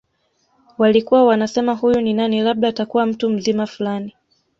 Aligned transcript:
Walikuwa 0.77 1.25
wanasema 1.25 1.73
huyu 1.73 2.01
ni 2.01 2.13
nani 2.13 2.41
labda 2.41 2.67
atakuwa 2.67 3.05
mtu 3.05 3.29
mzima 3.29 3.67
fulani 3.67 4.15